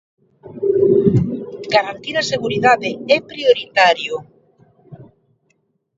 [1.75, 4.15] Garantir a seguridade é prioritario.